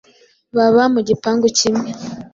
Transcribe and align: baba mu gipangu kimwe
baba 0.55 0.83
mu 0.93 0.99
gipangu 1.07 1.47
kimwe 1.57 1.89